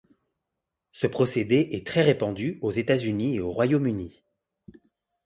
[0.91, 4.23] Ce procédé est très répandu aux États-Unis et au Royaume-Uni.